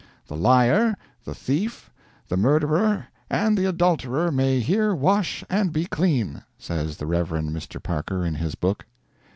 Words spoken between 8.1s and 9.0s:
in his book.